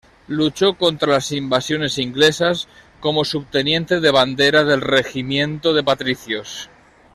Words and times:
Luchó 0.29 0.79
contra 0.79 1.09
las 1.13 1.31
Invasiones 1.31 1.99
Inglesas 1.99 2.67
como 3.01 3.23
subteniente 3.23 3.99
de 3.99 4.09
bandera 4.09 4.63
del 4.63 4.81
Regimiento 4.81 5.75
de 5.75 5.83
Patricios. 5.83 6.71